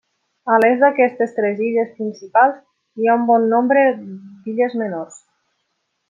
A 0.53 0.55
l'est 0.61 0.77
d'aquestes 0.83 1.35
tres 1.39 1.59
illes 1.65 1.91
principals 1.99 2.55
hi 3.01 3.09
ha 3.11 3.17
un 3.21 3.27
bon 3.31 3.45
nombre 3.55 3.83
d'illes 3.99 4.77
menors. 4.85 5.21